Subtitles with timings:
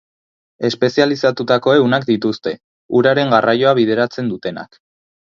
[0.69, 2.53] Espezializatutako ehunak dituzte,
[3.01, 4.81] uraren garraioa bideratzen dutenak.